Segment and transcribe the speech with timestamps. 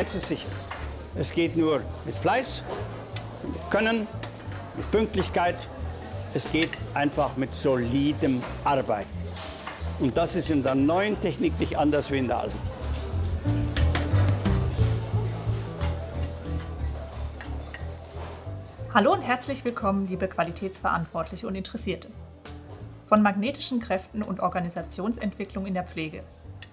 [0.00, 0.48] eins ist sicher.
[1.14, 2.62] Es geht nur mit Fleiß,
[3.42, 4.08] mit Können,
[4.74, 5.56] mit Pünktlichkeit.
[6.32, 9.10] Es geht einfach mit solidem Arbeiten.
[9.98, 12.58] Und das ist in der neuen Technik nicht anders wie in der alten.
[18.94, 22.08] Hallo und herzlich willkommen, liebe Qualitätsverantwortliche und Interessierte.
[23.06, 26.22] Von magnetischen Kräften und Organisationsentwicklung in der Pflege.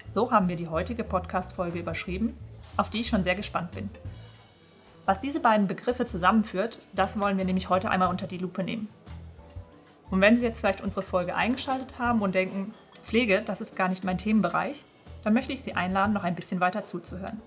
[0.08, 2.38] So haben wir die heutige Podcast-Folge überschrieben,
[2.77, 3.90] auf die ich schon sehr gespannt bin.
[5.05, 8.90] Was diese beiden Begriffe zusammenführt, das wollen wir nämlich heute einmal unter die Lupe nehmen.
[10.09, 13.90] Und wenn Sie jetzt vielleicht unsere Folge eingeschaltet haben und denken, Pflege, das ist gar
[13.90, 14.86] nicht mein Themenbereich,
[15.23, 17.41] dann möchte ich Sie einladen, noch ein bisschen weiter zuzuhören.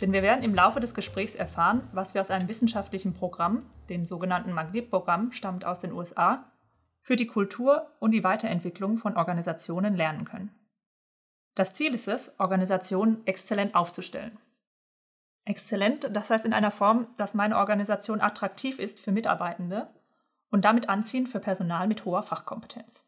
[0.00, 4.04] Denn wir werden im Laufe des Gesprächs erfahren, was wir aus einem wissenschaftlichen Programm, dem
[4.04, 6.44] sogenannten Magnetprogramm, stammt aus den USA,
[7.00, 10.50] für die Kultur und die Weiterentwicklung von Organisationen lernen können.
[11.54, 14.38] Das Ziel ist es, Organisationen exzellent aufzustellen.
[15.44, 19.88] Exzellent, das heißt in einer Form, dass meine Organisation attraktiv ist für Mitarbeitende
[20.50, 23.06] und damit anziehend für Personal mit hoher Fachkompetenz.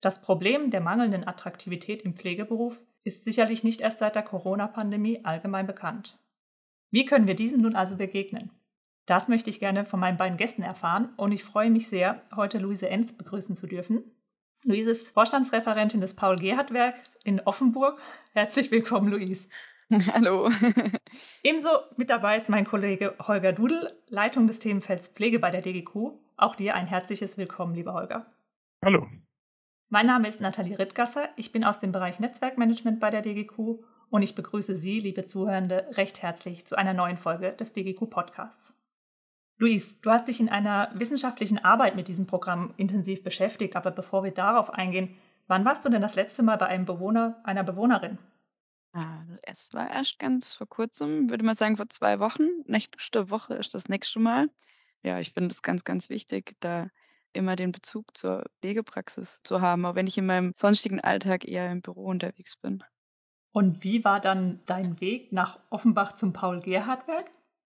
[0.00, 5.66] Das Problem der mangelnden Attraktivität im Pflegeberuf ist sicherlich nicht erst seit der Corona-Pandemie allgemein
[5.66, 6.18] bekannt.
[6.90, 8.50] Wie können wir diesem nun also begegnen?
[9.06, 12.58] Das möchte ich gerne von meinen beiden Gästen erfahren und ich freue mich sehr, heute
[12.58, 14.04] Luise Enz begrüßen zu dürfen.
[14.62, 17.98] Luise ist Vorstandsreferentin des Paul-Gerhardt-Werks in Offenburg.
[18.34, 19.48] Herzlich willkommen, Luise.
[20.12, 20.50] Hallo.
[21.42, 26.12] Ebenso mit dabei ist mein Kollege Holger Dudel, Leitung des Themenfelds Pflege bei der DGQ.
[26.36, 28.26] Auch dir ein herzliches Willkommen, lieber Holger.
[28.84, 29.06] Hallo.
[29.88, 31.30] Mein Name ist Nathalie Rittgasser.
[31.36, 35.86] Ich bin aus dem Bereich Netzwerkmanagement bei der DGQ und ich begrüße Sie, liebe Zuhörende,
[35.92, 38.79] recht herzlich zu einer neuen Folge des DGQ Podcasts.
[39.60, 44.24] Luis, du hast dich in einer wissenschaftlichen Arbeit mit diesem Programm intensiv beschäftigt, aber bevor
[44.24, 48.16] wir darauf eingehen, wann warst du denn das letzte Mal bei einem Bewohner, einer Bewohnerin?
[48.92, 52.42] Ah, es war erst ganz vor kurzem, würde man sagen, vor zwei Wochen.
[52.64, 54.48] Nächste Woche ist das nächste Mal.
[55.02, 56.88] Ja, ich finde es ganz, ganz wichtig, da
[57.34, 61.70] immer den Bezug zur Pflegepraxis zu haben, auch wenn ich in meinem sonstigen Alltag eher
[61.70, 62.82] im Büro unterwegs bin.
[63.52, 67.30] Und wie war dann dein Weg nach Offenbach zum Paul-Gerhardt-Werk?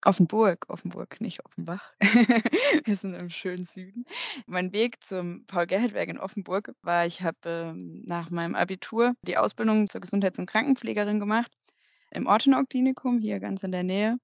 [0.05, 1.93] Offenburg, Offenburg, nicht Offenbach.
[2.85, 4.05] Wir sind im schönen Süden.
[4.47, 9.89] Mein Weg zum Paul-Gerhardt-Werk in Offenburg war, ich habe ähm, nach meinem Abitur die Ausbildung
[9.89, 11.53] zur Gesundheits- und Krankenpflegerin gemacht
[12.11, 14.17] im Ortenau-Klinikum, hier ganz in der Nähe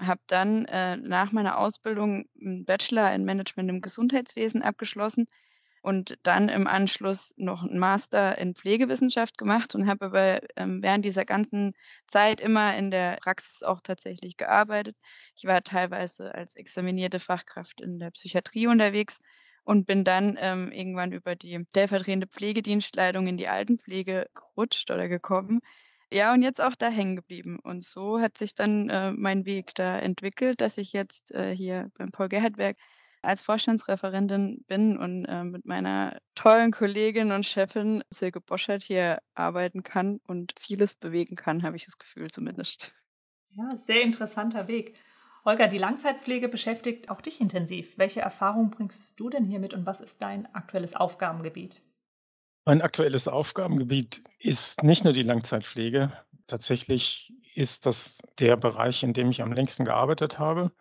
[0.00, 5.26] habe dann, äh, nach meiner Ausbildung 'n Bachelor in Management im Gesundheitswesen abgeschlossen
[5.84, 11.04] und dann im Anschluss noch 'n Master in Pflegewissenschaft gemacht und habe aber, ähm, während
[11.04, 11.74] dieser ganzen
[12.08, 14.96] Zeit immer in der Praxis auch tatsächlich gearbeitet.
[15.36, 19.20] Ich war teilweise als examinierte Fachkraft in der Psychiatrie unterwegs
[19.64, 25.60] und bin dann, ähm, irgendwann über die stellvertretende Pflegedienstleitung in die Altenpflege gerutscht oder gekommen.
[26.12, 27.58] Ja, und jetzt auch da hängen geblieben.
[27.62, 31.90] Und so hat sich dann, äh, mein Weg da entwickelt, dass ich jetzt, äh, hier
[31.98, 32.76] beim Paul-Gerhardt-Werk
[33.24, 39.82] als Vorstandsreferentin bin und, äh, mit meiner tollen Kollegin und Chefin Silke Boschert hier arbeiten
[39.82, 42.92] kann und vieles bewegen kann, habe ich das Gefühl zumindest.
[43.50, 44.94] Ja, sehr interessanter Weg.
[45.44, 47.98] Holger, die Langzeitpflege beschäftigt auch dich intensiv.
[47.98, 51.82] Welche Erfahrungen bringst du denn hier mit und was ist dein aktuelles Aufgabengebiet?
[52.64, 56.12] Mein aktuelles Aufgabengebiet ist nicht nur die Langzeitpflege.
[56.46, 60.72] Tatsächlich ist das der Bereich, in dem ich am längsten gearbeitet habe.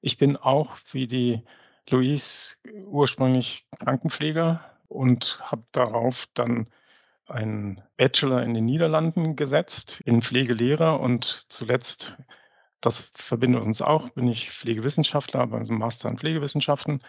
[0.00, 1.44] Ich bin auch wie die
[1.90, 2.56] Louise
[2.86, 6.66] ursprünglich Krankenpfleger und habe darauf dann
[7.26, 12.16] einen Bachelor in den Niederlanden gesetzt, in Pflegelehrer und zuletzt,
[12.80, 17.02] das verbindet uns auch, bin ich Pflegewissenschaftler, also Master in Pflegewissenschaften.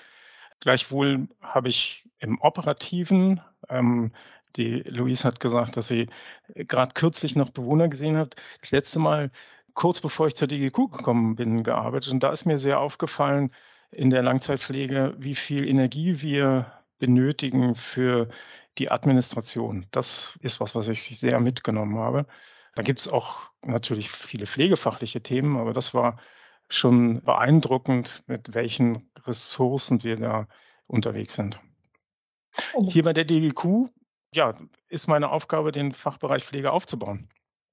[0.59, 4.11] Gleichwohl habe ich im Operativen, ähm,
[4.56, 6.09] die Louise hat gesagt, dass sie
[6.56, 8.35] gerade kürzlich noch Bewohner gesehen hat.
[8.61, 9.31] Das letzte Mal,
[9.73, 12.11] kurz bevor ich zur DGQ gekommen bin, gearbeitet.
[12.11, 13.51] Und da ist mir sehr aufgefallen
[13.92, 18.30] in der Langzeitpflege, wie viel Energie wir benötigen für
[18.78, 19.86] die Administration.
[19.91, 22.26] Das ist was, was ich sehr mitgenommen habe.
[22.76, 26.20] Da gibt es auch natürlich viele pflegefachliche Themen, aber das war
[26.70, 30.47] schon beeindruckend, mit welchen Ressourcen wir da
[30.88, 31.59] unterwegs sind.
[32.74, 32.90] Oh.
[32.90, 33.90] Hier bei der DGQ,
[34.34, 34.56] ja,
[34.88, 37.28] ist meine Aufgabe, den Fachbereich Pflege aufzubauen.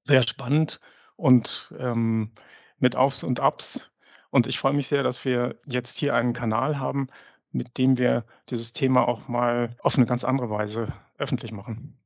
[0.05, 0.81] Sehr spannend
[1.17, 2.33] und ähm,
[2.79, 3.91] mit Aufs und Abs.
[4.31, 7.09] Und ich freue mich sehr, dass wir jetzt hier einen Kanal haben,
[7.53, 11.99] mit dem wir dieses Thema auch mal auf eine ganz andere Weise öffentlich machen.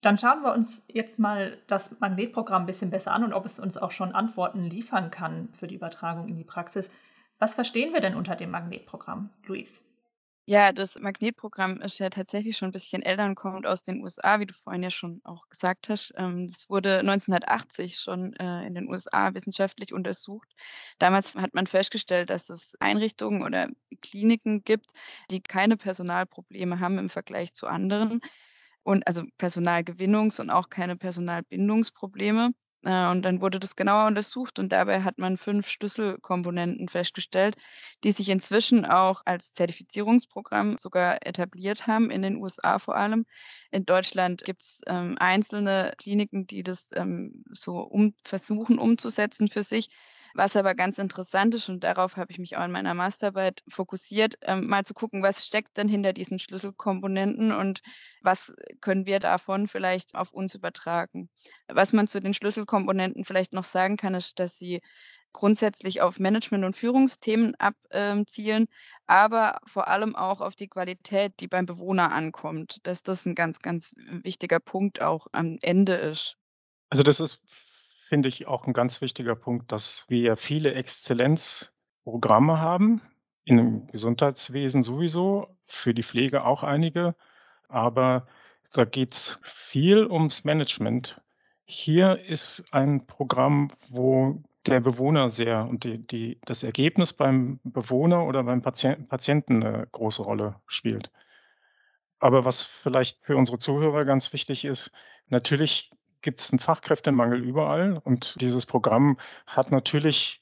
[0.00, 3.58] Dann schauen wir uns jetzt mal das Magnetprogramm ein bisschen besser an und ob es
[3.58, 6.90] uns auch schon Antworten liefern kann für die Übertragung in die Praxis.
[7.38, 9.82] Was verstehen wir denn unter dem Magnetprogramm, Luis?
[10.46, 14.40] Ja, das Magnetprogramm ist ja tatsächlich schon ein bisschen älter und kommt aus den USA,
[14.40, 16.12] wie du vorhin ja schon auch gesagt hast.
[16.16, 20.52] Ähm, das wurde 1980 schon äh, in den USA wissenschaftlich untersucht.
[20.98, 23.68] Damals hat man festgestellt, dass es Einrichtungen oder
[24.02, 24.90] Kliniken gibt,
[25.30, 28.20] die keine Personalprobleme haben im Vergleich zu anderen
[28.82, 32.50] und also Personalgewinnungs- und auch keine Personalbindungsprobleme.
[32.84, 37.56] Äh, und dann wurde das genauer untersucht und dabei hat man fünf Schlüsselkomponenten festgestellt,
[38.04, 43.24] die sich inzwischen auch als Zertifizierungsprogramm sogar etabliert haben, in den USA vor allem.
[43.70, 49.62] In Deutschland gibt es ähm, einzelne Kliniken, die das ähm, so um, versuchen umzusetzen für
[49.62, 49.88] sich.
[50.36, 54.36] Was aber ganz interessant ist, und darauf habe ich mich auch in meiner Masterarbeit fokussiert,
[54.42, 57.82] ähm, mal zu gucken, was steckt denn hinter diesen Schlüsselkomponenten und
[58.20, 61.30] was können wir davon vielleicht auf uns übertragen.
[61.68, 64.80] Was man zu den Schlüsselkomponenten vielleicht noch sagen kann, ist, dass sie
[65.32, 68.66] grundsätzlich auf Management- und Führungsthemen abzielen,
[69.06, 73.60] aber vor allem auch auf die Qualität, die beim Bewohner ankommt, dass das ein ganz,
[73.60, 76.36] ganz wichtiger Punkt auch am Ende ist.
[76.90, 77.40] Also das ist
[78.14, 83.02] finde ich auch ein ganz wichtiger Punkt, dass wir viele Exzellenzprogramme haben,
[83.44, 87.16] im Gesundheitswesen sowieso, für die Pflege auch einige,
[87.66, 88.28] aber
[88.72, 91.20] da geht es viel ums Management.
[91.64, 98.26] Hier ist ein Programm, wo der Bewohner sehr und die, die, das Ergebnis beim Bewohner
[98.26, 101.10] oder beim Patient, Patienten eine große Rolle spielt.
[102.20, 104.92] Aber was vielleicht für unsere Zuhörer ganz wichtig ist,
[105.26, 105.90] natürlich
[106.24, 110.40] gibt es einen Fachkräftemangel überall und dieses Programm hat natürlich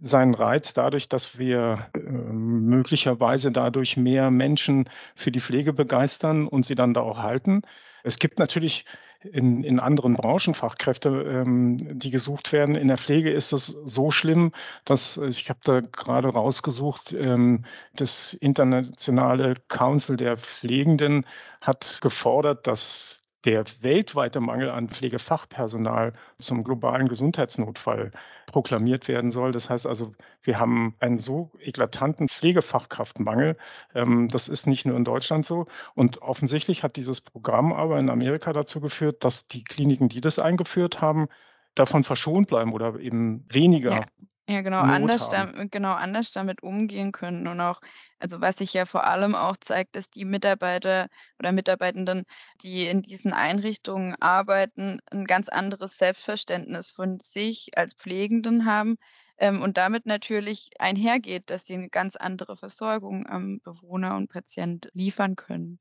[0.00, 6.64] seinen Reiz dadurch, dass wir äh, möglicherweise dadurch mehr Menschen für die Pflege begeistern und
[6.64, 7.62] sie dann da auch halten.
[8.04, 8.84] Es gibt natürlich
[9.20, 12.76] in, in anderen Branchen Fachkräfte, ähm, die gesucht werden.
[12.76, 14.52] In der Pflege ist es so schlimm,
[14.84, 17.64] dass ich habe da gerade rausgesucht, ähm,
[17.94, 21.26] das internationale Council der Pflegenden
[21.60, 28.10] hat gefordert, dass der weltweite Mangel an Pflegefachpersonal zum globalen Gesundheitsnotfall
[28.46, 29.52] proklamiert werden soll.
[29.52, 33.56] Das heißt also, wir haben einen so eklatanten Pflegefachkraftmangel.
[33.94, 35.66] Ähm, das ist nicht nur in Deutschland so.
[35.94, 40.38] Und offensichtlich hat dieses Programm aber in Amerika dazu geführt, dass die Kliniken, die das
[40.38, 41.28] eingeführt haben,
[41.74, 44.04] davon verschont bleiben oder eben weniger ja.
[44.50, 45.50] Ja, genau, Not anders, haben.
[45.52, 47.80] dam genau anders damit umgehen können und auch
[48.18, 51.08] also, was sich ja vor allem auch zeigt, dass die Mitarbeiter
[51.38, 52.24] oder Mitarbeitenden,
[52.62, 58.96] die in diesen Einrichtungen arbeiten, ein ganz anderes Selbstverständnis von sich als Pflegenden haben,
[59.36, 64.88] ähm, und damit natürlich einhergeht, dass sie eine ganz andere Versorgung am Bewohner und Patient
[64.94, 65.78] liefern können.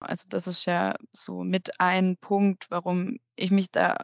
[0.00, 3.96] Also, das ist ja so mit ein Punkt, warum ich mich da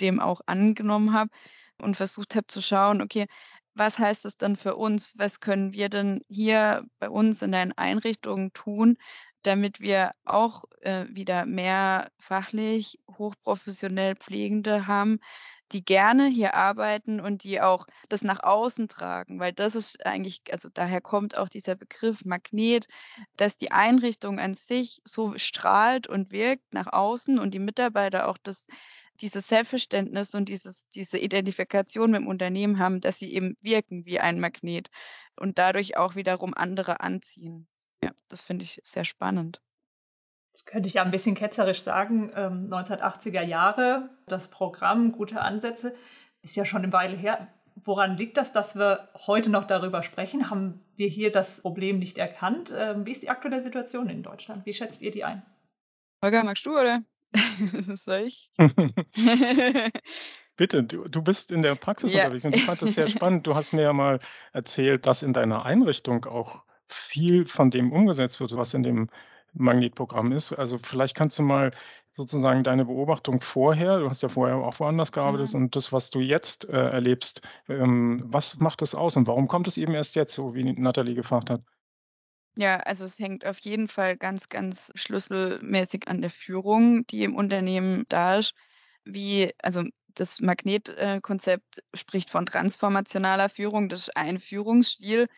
[0.00, 1.30] dem auch angenommen habe
[1.78, 3.26] und versucht habe zu schauen, okay,
[3.74, 5.14] was heißt das dann für uns?
[5.16, 8.96] Was können wir denn hier bei uns in den Einrichtungen tun,
[9.42, 15.18] damit wir auch äh, wieder mehr fachlich hochprofessionell Pflegende haben,
[15.72, 20.42] die gerne hier arbeiten und die auch das nach außen tragen, weil das ist eigentlich,
[20.50, 22.86] also daher kommt auch dieser Begriff Magnet,
[23.36, 28.38] dass die Einrichtung an sich so strahlt und wirkt nach außen und die Mitarbeiter auch
[28.42, 28.66] das
[29.22, 34.20] dieses Selbstverständnis und dieses diese Identifikation mit dem Unternehmen haben, dass sie eben wirken wie
[34.20, 34.90] ein Magnet
[35.36, 37.68] und dadurch auch wiederum andere anziehen.
[38.02, 39.62] Ja, das finde ich sehr spannend.
[40.52, 45.94] Jetzt könnte ich ja ein bisschen ketzerisch sagen, ähm, 1980er Jahre, das Programm, gute Ansätze,
[46.42, 47.48] ist ja schon eine Weile her.
[47.76, 50.50] Woran liegt das, dass wir heute noch darüber sprechen?
[50.50, 52.70] Haben wir hier das Problem nicht erkannt?
[52.76, 54.66] Ähm, wie ist die aktuelle Situation in Deutschland?
[54.66, 55.42] Wie schätzt ihr die ein?
[56.22, 57.02] Holger, magst du, oder?
[57.96, 58.50] Soll ich?
[60.56, 62.24] Bitte, du, du bist in der Praxis Ja.
[62.24, 63.46] unterwegs und ich fand das sehr spannend.
[63.46, 64.20] Du hast mir ja mal
[64.52, 69.08] erzählt, dass in deiner Einrichtung auch viel von dem umgesetzt wird, was in dem
[69.54, 70.52] Magnetprogramm ist.
[70.52, 71.72] Also vielleicht kannst du mal
[72.14, 75.62] sozusagen deine Beobachtung vorher, du hast ja vorher auch woanders gearbeitet Mhm.
[75.62, 79.66] und das, was du jetzt äh, erlebst, ähm, was macht das aus und warum kommt
[79.68, 81.62] es eben erst jetzt, so wie Nathalie gefragt hat?
[82.56, 87.34] Ja, also es hängt auf jeden Fall ganz, ganz schlüsselmäßig an der Führung, die im
[87.34, 88.52] Unternehmen da ist.
[89.04, 93.88] Wie, also das Magnetkonzept spricht von transformationaler Führung.
[93.88, 95.28] Das ist ein Führungsstil,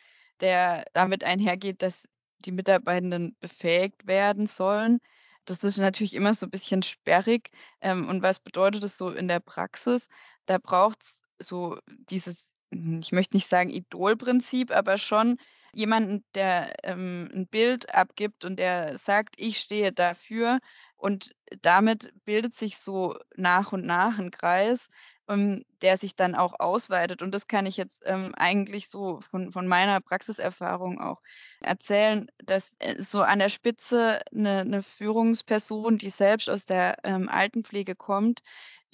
[0.40, 2.08] der damit einhergeht, dass
[2.40, 4.98] die Mitarbeitenden befähigt werden sollen.
[5.44, 7.50] Das ist natürlich immer so ein bisschen sperrig.
[7.80, 10.08] Ähm, und was bedeutet das so in der Praxis?
[10.46, 15.38] Da braucht es so dieses, hm, ich möchte nicht sagen Idolprinzip, aber schon
[15.74, 20.60] jemanden, der ähm, 'n Bild abgibt und der sagt: „Ich stehe dafür.“
[20.96, 24.88] Und damit bildet sich so nach und nach ein Kreis,
[25.28, 27.22] ähm, der sich dann auch ausweitet.
[27.22, 31.20] Und das kann ich jetzt ähm, eigentlich so von, von meiner Praxiserfahrung auch
[31.60, 37.28] erzählen, dass äh, so an der Spitze eine, eine Führungsperson, die selbst aus der ähm,
[37.28, 38.40] Altenpflege kommt,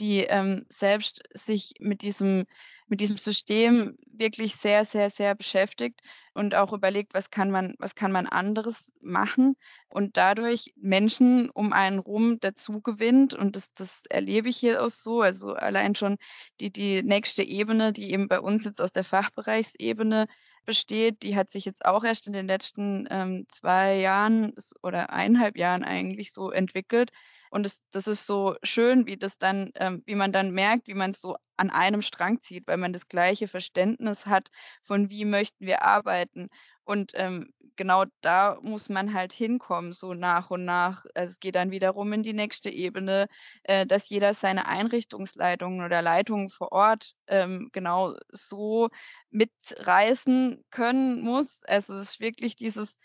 [0.00, 2.47] die ähm, selbst sich mit diesem,
[2.88, 6.00] mit diesem System wirklich sehr, sehr, sehr beschäftigt
[6.35, 9.57] und auch überlegt, was kann man, was kann man anderes machen
[9.88, 13.35] und dadurch Menschen um einen rum dazu gewinnt.
[13.35, 15.21] Und das, das erlebe ich hier auch so.
[15.21, 16.16] Also allein schon
[16.61, 20.26] die, die nächste Ebene, die eben bei uns jetzt aus der Fachbereichsebene
[20.64, 24.52] besteht, die hat sich jetzt auch erst in den letzten ähm, zwei Jahren
[24.83, 27.11] oder eineinhalb Jahren eigentlich so entwickelt
[27.50, 30.95] und es, das ist so schön, wie das dann, ähm, wie man dann merkt, wie
[30.95, 34.50] man es so an einem Strang zieht, weil man das gleiche Verständnis hat
[34.85, 36.49] von wie möchten wir arbeiten.
[36.85, 41.06] Und ähm, genau da muss man halt hinkommen, so nach und nach.
[41.14, 43.26] Also es geht dann wiederum in die nächste Ebene,
[43.62, 48.90] äh, dass jeder seine Einrichtungsleitungen oder Leitungen vor Ort ähm, genau so
[49.30, 51.62] mitreißen können muss.
[51.64, 52.99] Also es ist wirklich dieses,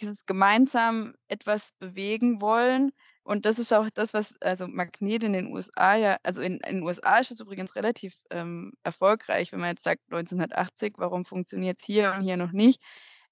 [0.00, 2.92] dieses gemeinsam etwas bewegen wollen
[3.24, 6.76] und das ist auch das, was also Magnet in den USA ja also in in
[6.76, 11.78] den USA ist es übrigens relativ, ähm, erfolgreich, wenn man jetzt sagt 1980, warum funktioniert
[11.78, 12.80] es hier und hier noch nicht?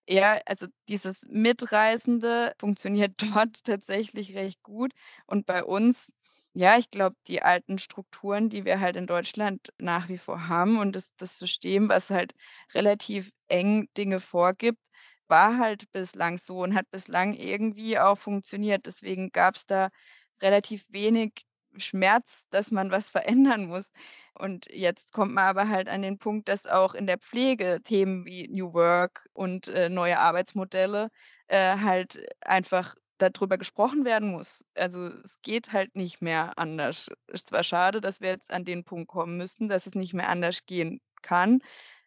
[0.08, 3.12] Ja, also dieses Mitreißende funktioniert
[3.46, 4.92] dort tatsächlich recht gut
[5.26, 6.12] und bei uns
[6.54, 10.78] ja, ich glaube, die alten Strukturen, die wir halt in Deutschland nach wie vor haben
[10.78, 12.34] und das das System, was halt
[12.74, 14.78] relativ eng Dinge vorgibt
[15.28, 18.84] war halt bislang so und hat bislang irgendwie auch funktioniert.
[18.86, 19.88] Deswegen gab es da
[20.42, 23.92] relativ wenig Schmerz, dass man was verändern muss.
[24.34, 28.24] Und jetzt kommt man aber halt an den Punkt, dass auch in der Pflege Themen
[28.24, 31.08] wie New Work und äh, neue Arbeitsmodelle
[31.48, 34.64] äh, halt einfach darüber gesprochen werden muss.
[34.74, 37.08] Also es geht halt nicht mehr anders.
[37.28, 40.28] Ist zwar schade, dass wir jetzt an den Punkt kommen müssen, dass es nicht mehr
[40.28, 41.60] anders gehen kann,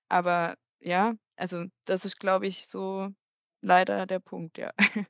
[0.10, 3.10] aber ja, also das ist, glaube ich, so
[3.62, 4.72] leider der Punkt, ja.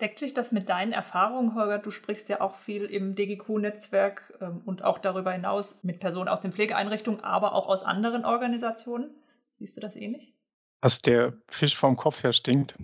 [0.00, 1.78] Deckt sich das mit deinen Erfahrungen, Holger?
[1.78, 6.40] Du sprichst ja auch viel im DGQ-Netzwerk ähm, und auch darüber hinaus mit Personen aus
[6.40, 9.10] den Pflegeeinrichtungen, aber auch aus anderen Organisationen.
[9.54, 10.32] Siehst du das ähnlich?
[10.80, 12.76] Dass der Fisch vom Kopf her stinkt,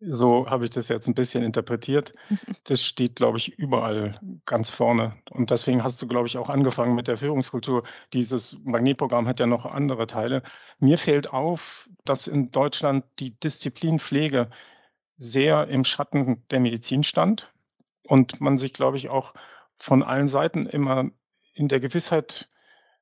[0.00, 2.14] so habe ich das jetzt ein bisschen interpretiert.
[2.64, 5.16] Das steht, glaube ich, überall ganz vorne.
[5.30, 7.82] Und deswegen hast du, glaube ich, auch angefangen mit der Führungskultur.
[8.12, 10.42] Dieses Magnetprogramm hat ja noch andere Teile.
[10.78, 14.50] Mir fällt auf, dass in Deutschland die Disziplin Pflege
[15.18, 17.52] sehr im Schatten der Medizin stand
[18.04, 19.34] und man sich, glaube ich, auch
[19.76, 21.10] von allen Seiten immer
[21.54, 22.48] in der Gewissheit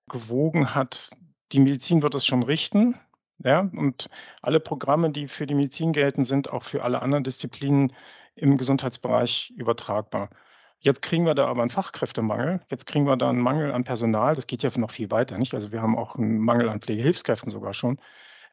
[0.08, 1.10] gewogen hat,
[1.52, 2.96] die Medizin wird es schon richten.
[3.38, 4.08] Ja, und
[4.40, 7.92] alle Programme, die für die Medizin gelten, sind auch für alle anderen Disziplinen
[8.34, 10.30] im Gesundheitsbereich übertragbar.
[10.78, 12.60] Jetzt kriegen wir da aber einen Fachkräftemangel.
[12.70, 14.34] Jetzt kriegen wir da einen Mangel an Personal.
[14.34, 15.54] Das geht ja noch viel weiter, nicht?
[15.54, 17.98] Also wir haben auch einen Mangel an Pflegehilfskräften sogar schon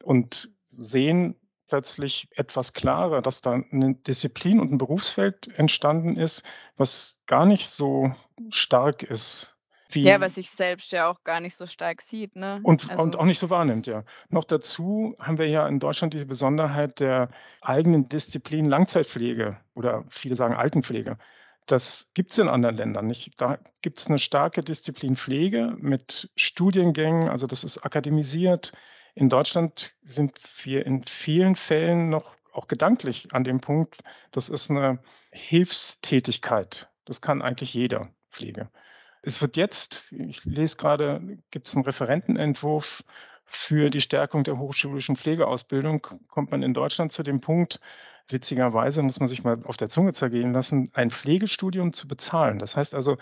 [0.02, 1.36] und sehen
[1.74, 6.44] plötzlich etwas klarer, dass da eine Disziplin und ein Berufsfeld entstanden ist,
[6.76, 8.14] was gar nicht so
[8.50, 9.56] stark ist
[9.88, 12.60] wie Ja, was sich selbst ja auch gar nicht so stark sieht, ne?
[12.62, 14.04] und, und also auch nicht so wahrnimmt, ja.
[14.28, 17.28] Noch dazu haben wir ja in Deutschland diese Besonderheit der
[17.60, 21.18] eigenen Disziplin Langzeitpflege oder viele sagen Altenpflege.
[21.66, 23.32] Das gibt es in anderen Ländern nicht.
[23.40, 28.72] Da gibt es eine starke Disziplin Pflege mit Studiengängen, also das ist akademisiert.
[29.14, 34.02] In Deutschland sind wir in vielen Fällen noch auch gedanklich an dem Punkt,
[34.32, 34.98] das ist eine
[35.30, 36.88] Hilfstätigkeit.
[37.04, 38.70] Das kann eigentlich jeder Pflege.
[39.22, 43.04] Es wird jetzt, ich lese gerade, gibt es einen Referentenentwurf
[43.44, 46.06] für die Stärkung der hochschulischen Pflegeausbildung.
[46.28, 47.80] Kommt man in Deutschland zu dem Punkt,
[48.28, 52.58] witzigerweise muss man sich mal auf der Zunge zergehen lassen, ein Pflegestudium zu bezahlen.
[52.58, 53.16] Das heißt also,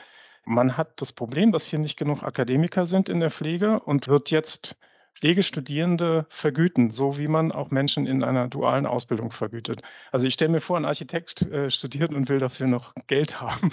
[0.45, 4.31] man hat das Problem, dass hier nicht genug Akademiker sind in der Pflege und wird
[4.31, 4.77] jetzt
[5.15, 9.83] Pflegestudierende vergüten, so wie man auch Menschen in einer dualen Ausbildung vergütet.
[10.11, 13.73] Also ich stelle mir vor, ein Architekt äh, studiert und will dafür noch Geld haben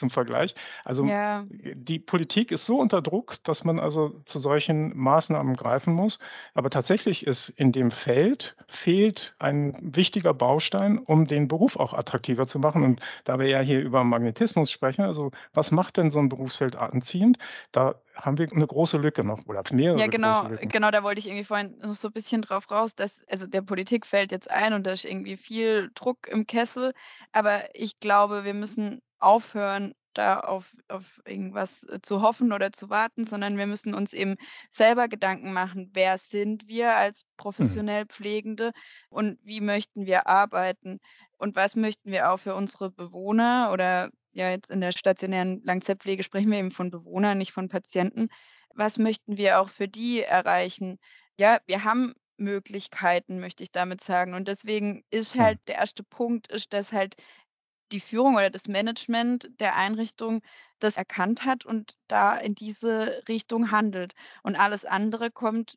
[0.00, 0.56] zum Vergleich.
[0.84, 1.44] Also ja.
[1.50, 6.18] die Politik ist so unter Druck, dass man also zu solchen Maßnahmen greifen muss.
[6.54, 12.48] Aber tatsächlich ist in dem Feld fehlt ein wichtiger Baustein, um den Beruf auch attraktiver
[12.48, 12.82] zu machen.
[12.82, 16.74] Und da wir ja hier über Magnetismus sprechen, also was macht denn so ein Berufsfeld
[16.74, 17.38] anziehend?
[17.70, 21.26] Da haben wir eine große Lücke noch oder mehrere Ja, genau, genau, da wollte ich
[21.26, 24.72] irgendwie vorhin noch so ein bisschen drauf raus, dass also der Politik fällt jetzt ein
[24.72, 26.92] und da ist irgendwie viel Druck im Kessel,
[27.32, 32.90] aber ich glaube, wir müssen aufhören, da auf, auf irgendwas äh, zu hoffen oder zu
[32.90, 34.36] warten, sondern wir müssen uns eben
[34.68, 37.28] selber Gedanken machen, wer sind wir als mhm.
[37.36, 38.72] professionell Pflegende
[39.08, 40.98] und wie möchten wir arbeiten
[41.38, 46.22] und was möchten wir auch für unsere Bewohner oder ja jetzt in der stationären Langzeitpflege
[46.22, 48.28] sprechen wir eben von Bewohnern, nicht von Patienten.
[48.74, 50.98] was möchten wir auch für die erreichen?
[51.38, 54.34] Ja, wir haben Möglichkeiten, möchte ich damit sagen.
[54.34, 57.14] Und deswegen ist halt der erste Punkt, ist, dass halt
[57.92, 60.42] die Führung oder das Management der Einrichtung
[60.78, 64.14] das erkannt hat und da in diese Richtung handelt.
[64.42, 65.76] Und alles andere kommt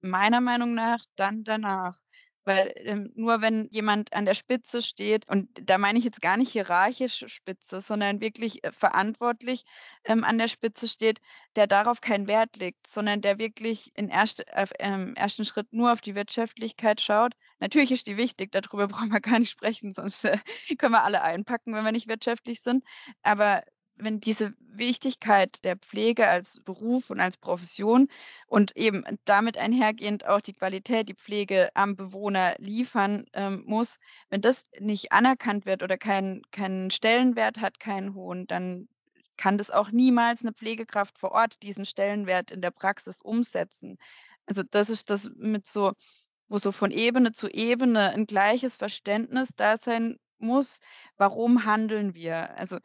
[0.00, 1.98] meiner Meinung nach dann danach.
[2.44, 6.36] Weil ähm, nur wenn jemand an der Spitze steht, und da meine ich jetzt gar
[6.36, 9.64] nicht hierarchisch Spitze, sondern wirklich äh, verantwortlich
[10.04, 11.20] ähm, an der Spitze steht,
[11.54, 15.92] der darauf keinen Wert legt, sondern der wirklich in erste, auf, ähm, ersten Schritt nur
[15.92, 17.34] auf die Wirtschaftlichkeit schaut.
[17.62, 20.36] Natürlich ist die wichtig, darüber brauchen wir gar nicht sprechen, sonst äh,
[20.78, 22.84] können wir alle einpacken, wenn wir nicht wirtschaftlich sind.
[23.22, 23.62] Aber
[23.94, 28.08] wenn diese Wichtigkeit der Pflege als Beruf und als Profession
[28.48, 34.40] und eben damit einhergehend auch die Qualität, die Pflege am Bewohner liefern ähm, muss, wenn
[34.40, 38.88] das nicht anerkannt wird oder keinen keinen Stellenwert hat, keinen hohen, dann
[39.36, 43.98] kann das auch niemals eine Pflegekraft vor Ort diesen Stellenwert in der Praxis umsetzen.
[44.46, 45.92] Also, das ist das mit so
[46.52, 50.80] wo so von Ebene zu Ebene ein gleiches Verständnis da sein muss:
[51.18, 52.56] Warum handeln wir?
[52.58, 52.78] Also,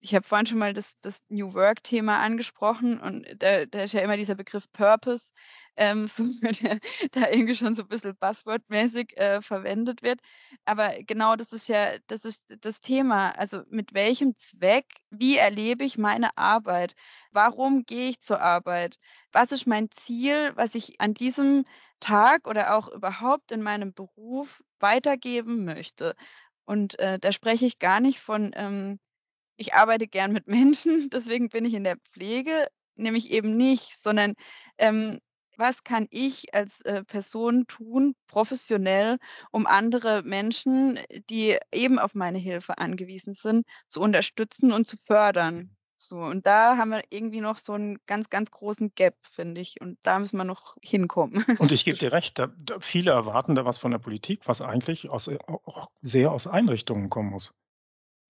[0.00, 4.00] ich habe vorhin schon mal das das New Work-Thema angesprochen und da da ist ja
[4.02, 5.30] immer dieser Begriff Purpose,
[5.76, 6.24] ähm, so
[6.62, 6.78] der
[7.12, 10.20] da irgendwie schon so 'n bisschen buzzwordmäßig, äh, verwendet wird.
[10.64, 13.30] Aber genau das ist ja das ist das Thema.
[13.38, 16.94] Also, mit welchem Zweck wie erlebe ich meine Arbeit?
[17.32, 18.98] Warum gehe ich zur Arbeit?
[19.32, 21.64] Was ist mein Ziel, was ich an diesem
[22.02, 26.14] Tag oder auch überhaupt in meinem Beruf weitergeben möchte?
[26.66, 29.00] Und, äh, da spreche ich gar nicht von, ähm
[29.56, 32.66] ich arbeite gern mit Menschen, deswegen bin ich in der Pflege,
[32.96, 34.34] nämlich eben nicht, sondern,
[34.78, 35.18] ähm,
[35.56, 39.18] was kann ich als, äh, Person tun, professionell,
[39.50, 44.96] um andere Menschen, äh, die eben auf meine Hilfe angewiesen sind, zu unterstützen und zu
[45.06, 45.76] fördern.
[46.02, 49.80] So, und da haben wir irgendwie noch so einen ganz, ganz großen Gap, finde ich,
[49.80, 51.44] und da müssen wir noch hinkommen.
[51.60, 54.60] Und ich gebe dir recht, da, da viele erwarten da was von der Politik, was
[54.62, 57.54] eigentlich aus, äh, auch sehr aus Einrichtungen kommen muss.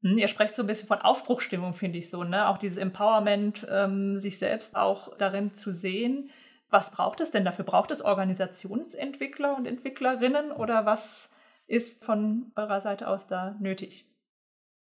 [0.02, 2.47] Hm, ihr sprecht so ein bisschen von Aufbruchstimmung, finde ich so, ne?
[2.49, 6.28] Auch dieses Empowerment, ähm, sich selbst auch darin zu sehen.
[6.69, 7.65] Was braucht es denn dafür?
[7.65, 11.30] Braucht es Organisationsentwickler und Entwicklerinnen oder was
[11.67, 14.11] ist von eurer Seite aus da nötig?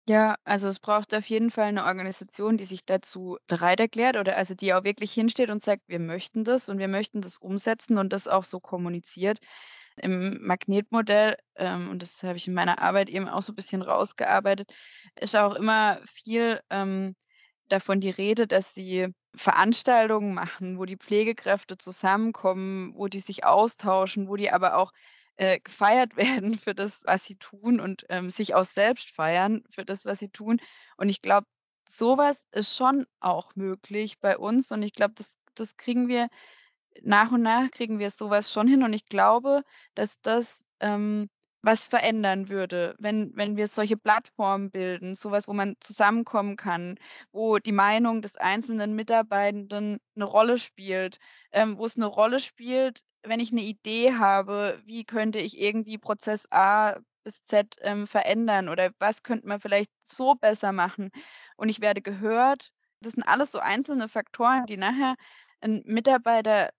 [0.09, 4.37] Ja, also es braucht auf jeden Fall eine Organisation, die sich dazu bereit erklärt oder
[4.37, 7.99] also die auch wirklich hinsteht und sagt: „Wir möchten das und wir möchten das umsetzen“
[7.99, 9.39] und das auch so kommuniziert.
[10.03, 13.83] Im Magnetmodell, ähm, und das habe ich in meiner Arbeit eben auch so ein bisschen
[13.83, 14.73] rausgearbeitet,
[15.21, 17.17] ist auch immer viel, ähm,
[17.69, 24.29] davon die Rede, dass sie Veranstaltungen machen, wo die Pflegekräfte zusammenkommen, wo die sich austauschen,
[24.29, 24.93] wo die aber auch,
[25.37, 29.85] äh, gefeiert werden für das, was sie tun und, ähm, sich auch selbst feiern für
[29.85, 30.61] das, was sie tun.
[30.97, 31.47] Und ich glaube,
[31.89, 36.29] sowas ist schon auch möglich bei uns und ich glaube, das das kriegen wir
[37.03, 39.63] nach und nach kriegen wir sowas schon hin und ich glaube,
[39.95, 41.29] dass das, ähm,
[41.63, 46.99] was verändern würde, wenn wenn wir solche Plattformen bilden, sowas, wo man zusammenkommen kann,
[47.33, 51.19] wo die Meinung des einzelnen Mitarbeitenden eine Rolle spielt,
[51.53, 55.99] ähm, wo es eine Rolle spielt, wenn ich eine Idee habe, wie könnte ich irgendwie
[55.99, 61.11] Prozess A bis Z, ähm, verändern oder was könnte man vielleicht so besser machen
[61.57, 62.73] und ich werde gehört.
[63.01, 65.17] Das sind alles so einzelne Faktoren, die nachher
[65.63, 66.71] 'n Mitarbeiter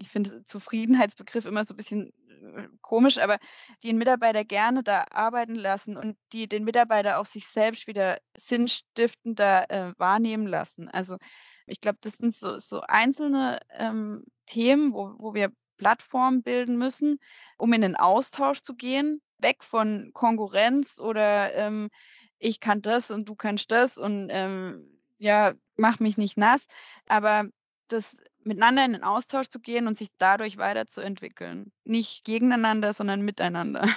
[0.00, 2.12] ich finde Zufriedenheitsbegriff immer so ein bisschen,
[2.56, 3.38] äh, komisch, aber
[3.82, 8.18] die 'n Mitarbeiter gerne da arbeiten lassen und die den Mitarbeiter auch sich selbst wieder
[8.36, 10.88] sinnstiftender, äh, wahrnehmen lassen.
[10.90, 11.16] Also,
[11.66, 17.18] ich glaube, das sind so so einzelne, ähm, Themen, wo wo wir Plattformen bilden müssen,
[17.58, 21.90] um in den Austausch zu gehen, weg von Konkurrenz oder, ähm:
[22.38, 26.66] „Ich kann das und du kannst das und, ähm, ja, mach mich nicht nass.“
[27.06, 27.44] Aber
[27.88, 31.72] das miteinander in den Austausch zu gehen und sich dadurch weiterzuentwickeln.
[31.84, 33.88] Nicht gegeneinander, sondern miteinander.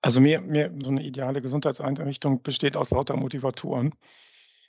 [0.00, 3.94] Also mir, mir so eine ideale Gesundheitseinrichtung besteht aus lauter Motivatoren.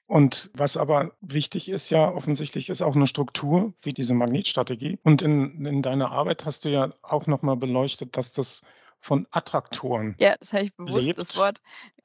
[0.05, 4.99] Und was aber wichtig ist ja offensichtlich, ist auch eine Struktur wie diese Magnetstrategie.
[5.03, 8.61] Und in, in deiner Arbeit hast du ja auch nochmal beleuchtet, dass das
[8.99, 11.37] von Attraktoren Ja, das habe ich bewusst das lebt.
[11.37, 11.61] Wort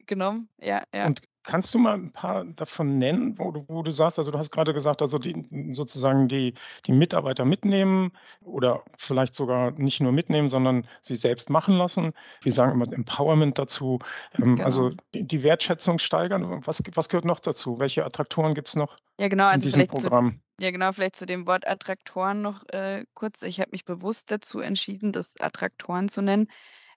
[0.07, 0.49] genommen.
[0.61, 1.07] Ja, ja.
[1.07, 4.39] Und kannst du mal ein paar davon nennen, wo du wo du sagst also, du
[4.39, 6.55] hast gerade gesagt, also, die sozusagen die
[6.87, 12.13] die Mitarbeiter mitnehmen oder vielleicht sogar nicht nur mitnehmen, sondern sie selbst machen lassen.
[12.43, 13.99] Wir sagen immer Empowerment dazu.
[14.35, 15.03] Ähm, also, Genau.
[15.15, 16.63] die die Wertschätzung steigern.
[16.67, 17.79] Was was gehört noch dazu?
[17.79, 20.41] Welche Attraktoren gibt's noch Ja, genau, in also diesem vielleicht zu Programm?
[20.61, 23.43] ja genau, vielleicht zu dem Wort Attraktoren noch, äh, kurz.
[23.43, 26.49] Ich habe mich bewusst dazu entschieden, das Attraktoren zu nennen,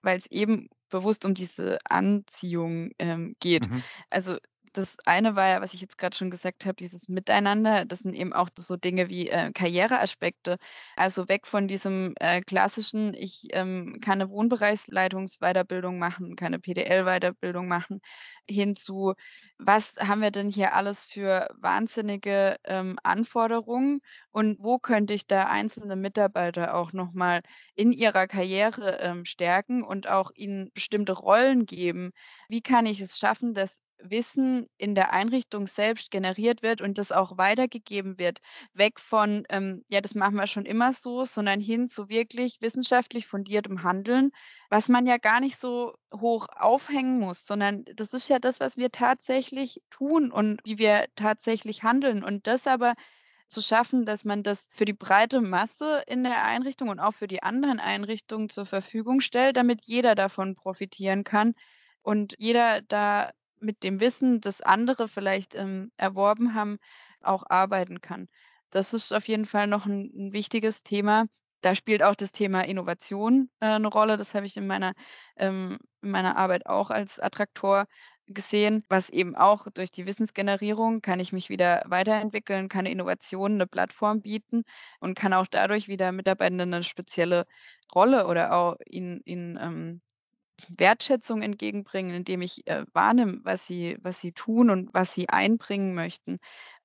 [0.02, 3.68] weil es eben bewusst um diese Anziehung, ähm, geht.
[3.68, 3.84] Mhm.
[4.10, 4.38] Also,
[4.72, 7.84] das eine war ja, was ich jetzt gerade schon gesagt habe, dieses Miteinander.
[7.84, 10.58] Das sind eben auch so Dinge wie äh, Karriereaspekte.
[10.96, 18.00] Also weg von diesem äh, klassischen, ich ähm, kann eine Wohnbereichsleitungsweiterbildung machen, keine PDL-Weiterbildung machen,
[18.48, 19.14] hin zu,
[19.58, 25.44] was haben wir denn hier alles für wahnsinnige ähm, Anforderungen und wo könnte ich da
[25.46, 27.42] einzelne Mitarbeiter auch nochmal
[27.74, 32.12] in ihrer Karriere ähm, stärken und auch ihnen bestimmte Rollen geben?
[32.48, 37.12] Wie kann ich es schaffen, dass Wissen in der Einrichtung selbst generiert wird und das
[37.12, 38.40] auch weitergegeben wird.
[38.74, 43.26] Weg von, ähm, ja, das machen wir schon immer so, sondern hin zu wirklich wissenschaftlich
[43.26, 44.30] fundiertem Handeln,
[44.70, 48.76] was man ja gar nicht so hoch aufhängen muss, sondern das ist ja das, was
[48.76, 52.24] wir tatsächlich tun und wie wir tatsächlich handeln.
[52.24, 52.94] Und das aber
[53.48, 57.28] zu schaffen, dass man das für die breite Masse in der Einrichtung und auch für
[57.28, 61.54] die anderen Einrichtungen zur Verfügung stellt, damit jeder davon profitieren kann
[62.02, 63.30] und jeder da
[63.62, 66.78] mit dem Wissen, das andere vielleicht ähm, erworben haben,
[67.20, 68.28] auch arbeiten kann.
[68.70, 71.26] Das ist auf jeden Fall noch ein, ein wichtiges Thema.
[71.60, 74.16] Da spielt auch das Thema Innovation äh, eine Rolle.
[74.16, 74.94] Das habe ich in meiner,
[75.36, 77.86] ähm, in meiner Arbeit auch als Attraktor
[78.26, 83.66] gesehen, was eben auch durch die Wissensgenerierung kann ich mich wieder weiterentwickeln, kann Innovation eine
[83.66, 84.64] Plattform bieten
[85.00, 87.46] und kann auch dadurch wieder Mitarbeitenden eine spezielle
[87.94, 90.00] Rolle oder auch ihnen, ihnen ähm,
[90.68, 95.94] Wertschätzung entgegenbringen, indem ich äh, wahrnehme, was sie, was sie tun und was sie einbringen
[95.94, 96.38] möchten.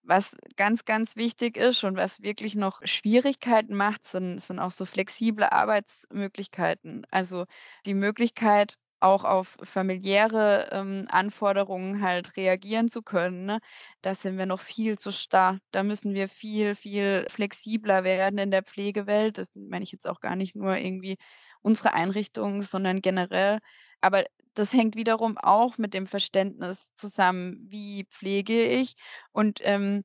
[0.03, 4.85] Was ganz, ganz wichtig ist und was wirklich noch Schwierigkeiten macht, sind, sind auch so
[4.85, 7.05] flexible Arbeitsmöglichkeiten.
[7.11, 7.45] Also
[7.85, 13.45] die Möglichkeit, auch auf familiäre ähm, Anforderungen halt reagieren zu können.
[13.45, 13.59] Ne?
[14.01, 15.59] Da sind wir noch viel zu starr.
[15.71, 19.37] Da müssen wir viel, viel flexibler werden in der Pflegewelt.
[19.37, 21.17] Das meine ich jetzt auch gar nicht nur irgendwie
[21.61, 23.59] unsere Einrichtung, sondern generell.
[24.01, 28.95] Aber das hängt wiederum auch mit dem Verständnis zusammen, wie pflege ich
[29.31, 30.03] und ähm,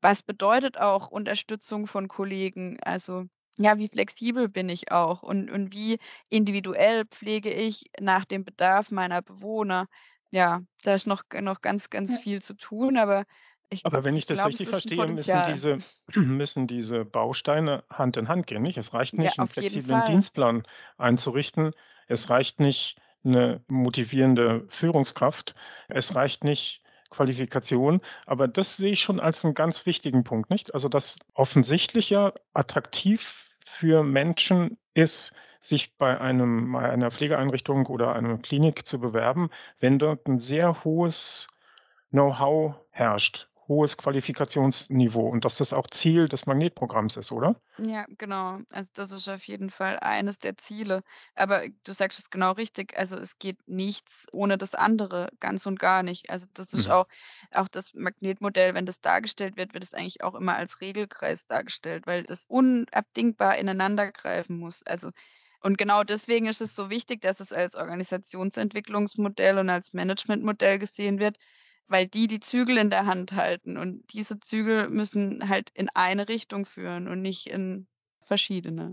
[0.00, 2.78] was bedeutet auch Unterstützung von Kollegen.
[2.82, 3.26] Also
[3.58, 5.98] ja, wie flexibel bin ich auch und, und wie
[6.30, 9.86] individuell pflege ich nach dem Bedarf meiner Bewohner.
[10.30, 12.18] Ja, da ist noch, noch ganz, ganz Ja.
[12.18, 13.24] viel zu tun, aber
[13.70, 15.78] ich Aber wenn ich das glaube, richtig verstehe, müssen diese,
[16.14, 18.78] müssen diese Bausteine Hand in Hand gehen, nicht?
[18.78, 20.04] Es reicht Ja, nicht, einen auf jeden flexiblen.
[20.04, 20.62] Dienstplan
[20.96, 21.72] einzurichten.
[22.06, 25.54] Es reicht nicht eine motivierende Führungskraft.
[25.88, 28.00] Es reicht nicht Qualifikation.
[28.26, 30.74] Aber das sehe ich schon als einen ganz wichtigen Punkt, nicht?
[30.74, 38.14] Also, dass offensichtlich ja attraktiv für Menschen ist, sich bei einem, bei einer Pflegeeinrichtung oder
[38.14, 39.50] einer Klinik zu bewerben,
[39.80, 41.48] wenn dort ein sehr hohes
[42.10, 47.60] Know-how herrscht, hohes Qualifikationsniveau und dass das auch Ziel des Magnetprogramms ist, oder?
[47.80, 48.58] Ja, genau.
[48.70, 51.02] Also das ist auf jeden Fall eines der Ziele.
[51.36, 52.98] Aber du sagst es genau richtig.
[52.98, 56.28] Also es geht nichts ohne das andere, ganz und gar nicht.
[56.28, 56.90] Also das ist Mhm.
[56.90, 57.06] auch,
[57.54, 62.08] auch das Magnetmodell, wenn das dargestellt wird, wird es eigentlich auch immer als Regelkreis dargestellt,
[62.08, 64.82] weil das unabdingbar ineinander greifen muss.
[64.84, 65.10] Also
[65.60, 71.18] und genau deswegen ist es so wichtig, dass es als Organisationsentwicklungsmodell und als Managementmodell gesehen
[71.20, 71.38] wird,
[71.88, 76.28] weil die die Zügel in der Hand halten und diese Zügel müssen halt in eine
[76.28, 77.86] Richtung führen und nicht in
[78.22, 78.92] verschiedene.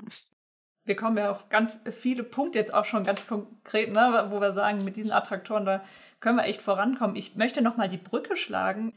[0.85, 4.53] Wir kommen ja auf ganz viele Punkte jetzt auch schon ganz konkret, ne, wo wir
[4.53, 5.83] sagen, mit diesen Attraktoren, da
[6.19, 7.15] können wir echt vorankommen.
[7.15, 8.93] Ich möchte nochmal die Brücke schlagen,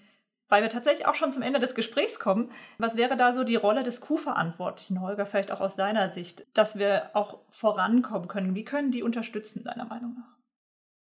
[0.49, 2.51] weil wir tatsächlich auch schon zum Ende des Gesprächs kommen.
[2.79, 6.79] Was wäre da so die Rolle des Q-Verantwortlichen, Holger, vielleicht auch aus deiner Sicht, dass
[6.79, 8.55] wir auch vorankommen können?
[8.55, 10.38] Wie können die unterstützen, deiner Meinung nach?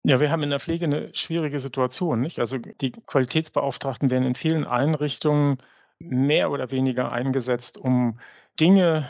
[0.06, 2.40] Ja, wir haben in der Pflege eine schwierige Situation, nicht?
[2.40, 5.58] Also die Qualitätsbeauftragten werden in vielen Einrichtungen
[6.00, 8.20] mehr oder weniger eingesetzt, um
[8.60, 9.08] Dinge,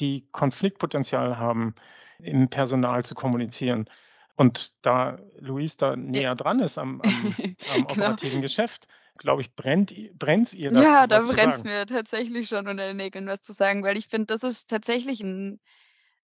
[0.00, 1.74] die Konfliktpotenzial haben,
[2.18, 3.88] im Personal zu kommunizieren.
[4.34, 7.86] Und da Luis da näher dran ist am, am, am Genau.
[7.86, 11.64] operativen Geschäft, glaube ich, brennt brennt's ihr da Ja, da brennt's sagen.
[11.64, 15.20] mir tatsächlich schon unter den Nägeln, was zu sagen, weil ich finde, das ist tatsächlich
[15.22, 15.60] ein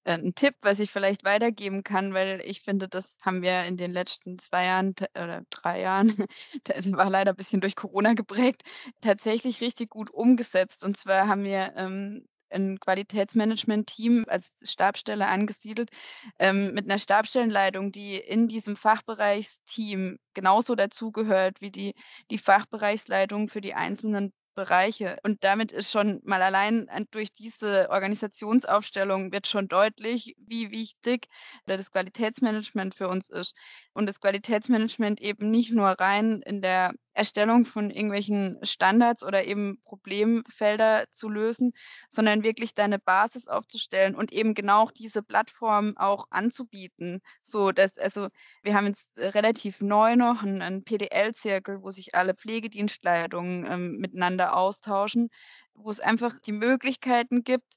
[0.04, 3.76] äh, 'n Tipp, was ich vielleicht weitergeben kann, weil ich finde, das haben wir in
[3.76, 6.08] den letzten 2 Jahren oder 3 Jahren,
[6.98, 8.62] war leider ein bisschen durch Corona geprägt,
[9.00, 10.84] tatsächlich richtig gut umgesetzt.
[10.84, 15.90] Und zwar haben wir, ähm, 'n Qualitätsmanagement-Team als Stabsstelle angesiedelt,
[16.38, 21.94] ähm, mit einer Stabstellenleitung, die in diesem Fachbereichsteam genauso dazugehört wie die
[22.30, 25.16] die Fachbereichsleitung für die einzelnen Bereiche.
[25.22, 31.28] Und damit ist schon mal allein an durch diese Organisationsaufstellung wird schon deutlich, wie wichtig
[31.66, 33.54] das Qualitätsmanagement für uns ist.
[33.92, 39.80] Und das Qualitätsmanagement eben nicht nur rein in der Erstellung von irgendwelchen Standards oder eben
[39.84, 41.72] Problemfelder zu lösen,
[42.08, 47.20] sondern wirklich deine Basis aufzustellen und eben genau diese Plattform auch anzubieten.
[47.42, 48.28] So, dass, also
[48.62, 54.41] wir haben jetzt relativ neu noch einen, einen PDL-Zirkel, wo sich alle Pflegedienstleitungen ähm, miteinander
[54.50, 55.28] austauschen,
[55.74, 57.74] wo es einfach die Möglichkeiten gibt,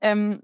[0.00, 0.42] ähm,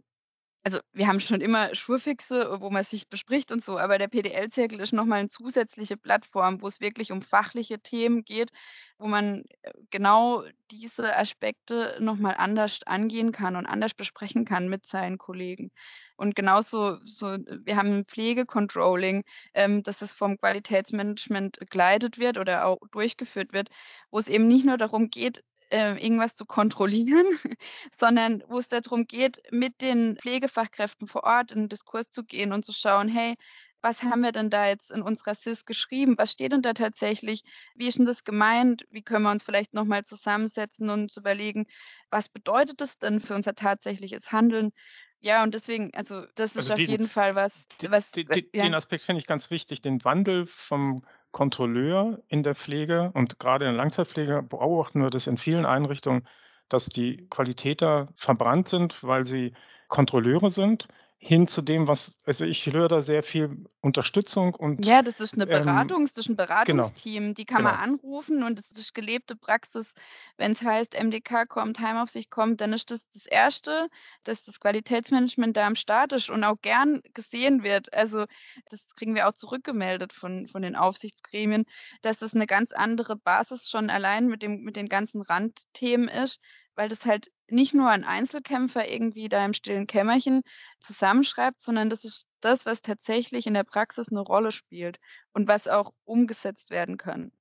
[0.69, 4.81] also wir haben schon immer Schurfixe, wo man sich bespricht und so, aber der PDL-Zirkel
[4.81, 8.51] ist nochmal eine zusätzliche Plattform, wo es wirklich um fachliche Themen geht,
[8.99, 14.87] wo man äh, genau diese Aspekte nochmal anders angehen kann und anders besprechen kann mit
[14.87, 15.71] seinen Kollegen.
[16.17, 22.79] Und genauso, so, wir haben Pflegecontrolling, ähm, dass es vom Qualitätsmanagement geleitet wird oder auch
[22.91, 23.71] durchgeführt wird,
[24.11, 27.27] wo es eben nicht nur darum geht, äh, irgendwas zu kontrollieren,
[27.93, 32.53] sondern wo es darum geht, mit den Pflegefachkräften vor Ort in den Diskurs zu gehen
[32.53, 33.35] und zu schauen, hey,
[33.81, 36.19] was haben wir denn da jetzt in unserer SIS geschrieben?
[36.19, 37.45] Was steht denn da tatsächlich?
[37.75, 38.85] Wie ist denn das gemeint?
[38.91, 41.67] Wie können wir uns vielleicht nochmal zusammensetzen und zu überlegen,
[42.11, 44.73] was bedeutet das denn für unser tatsächliches Handeln?
[45.21, 48.47] Ja, und deswegen, also das ist also auf den, jeden Fall was, was den, den,
[48.53, 48.65] ja.
[48.65, 53.65] den Aspekt finde ich ganz wichtig, den Wandel vom Kontrolleur in der Pflege und gerade
[53.67, 56.27] in der Langzeitpflege beobachten wir das in vielen Einrichtungen,
[56.69, 59.53] dass die Qualitäter verbrannt sind, weil sie
[59.89, 60.89] Kontrolleure sind
[61.21, 64.87] hin zu dem, was, also ich höre da sehr viel Unterstützung und.
[64.87, 66.47] Ja, das ist eine Beratung, ähm, das ist ein genau.
[66.47, 67.71] Beratungsteam, genau, die kann genau.
[67.71, 69.95] man anrufen und es ist gelebte Praxis.
[70.37, 73.89] Wenn es heißt, MDK kommt, Heimaufsicht kommt, dann ist das das Erste,
[74.23, 77.93] dass das Qualitätsmanagement da am Start ist und auch gern gesehen wird.
[77.93, 78.27] Also
[78.71, 81.65] das kriegen wir auch zurückgemeldet von, von den Aufsichtsgremien,
[82.01, 86.41] dass das eine ganz andere Basis schon allein mit, dem, mit den ganzen Randthemen ist,
[86.79, 90.43] weil das halt nicht nur ein Einzelkämpfer irgendwie da im stillen Kämmerchen
[90.79, 95.01] zusammenschreibt, sondern das ist das, was tatsächlich in der Praxis eine Rolle spielt
[95.33, 97.33] und was auch umgesetzt werden kann.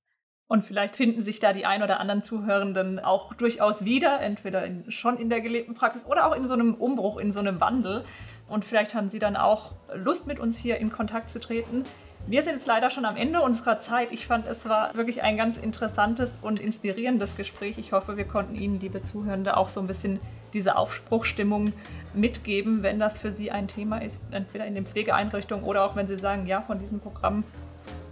[0.48, 4.90] Und vielleicht finden sich da die ein oder anderen Zuhörenden auch durchaus wieder, entweder in,
[4.90, 8.04] schon in der gelebten Praxis oder auch in so einem Umbruch, in so einem Wandel.
[8.48, 11.84] Und vielleicht haben sie dann auch Lust, mit uns hier in Kontakt zu treten.
[12.30, 14.12] Wir sind jetzt leider schon am Ende unserer Zeit.
[14.12, 17.78] Ich fand, es war wirklich ein ganz interessantes und inspirierendes Gespräch.
[17.78, 20.20] Ich hoffe, wir konnten Ihnen, liebe Zuhörende, auch so ein bisschen
[20.52, 21.72] diese Aufbruchstimmung
[22.12, 26.06] mitgeben, wenn das für Sie ein Thema ist, entweder in den Pflegeeinrichtungen oder auch wenn
[26.06, 27.44] Sie sagen, ja, von diesem Programm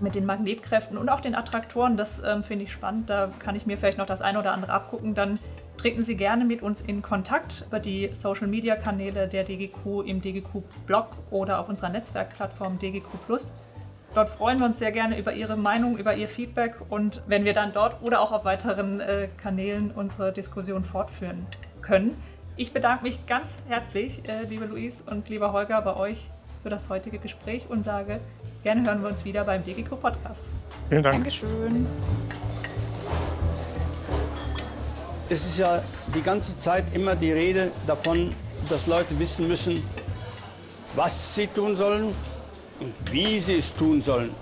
[0.01, 3.11] mit den Magnetkräften und auch den Attraktoren, das ähm, finde ich spannend.
[3.11, 5.15] Da kann ich mir vielleicht noch das eine oder andere abgucken.
[5.15, 5.39] Dann
[5.77, 10.23] treten Sie gerne mit uns in Kontakt über die Social Media Kanäle der DGQ im
[10.23, 13.53] DGQ Blog oder auf unserer Netzwerkplattform DGQ Plus.
[14.17, 17.53] Dort freuen wir uns sehr gerne über Ihre Meinung, über Ihr Feedback und wenn wir
[17.53, 21.47] dann dort oder auch auf weiteren äh, Kanälen unsere Diskussion fortführen
[21.83, 22.17] können.
[22.57, 26.31] Ich bedanke mich ganz herzlich, äh, liebe Luis und lieber Holger, bei euch
[26.63, 28.21] für das heutige Gespräch und sage,
[28.63, 30.45] gerne hören wir uns wieder beim DGQ Podcast.
[30.89, 31.17] Vielen Dank.
[31.17, 31.87] Dankeschön.
[35.29, 35.83] Es ist ja
[36.15, 38.35] die ganze Zeit immer die Rede davon,
[38.71, 39.83] dass Leute wissen müssen,
[40.95, 42.15] was sie tun sollen
[42.81, 44.35] und wie sie es tun sollen.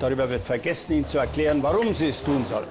[0.00, 2.66] Darüber wird vergessen, ihnen zu erklären, warum sie es tun sollen.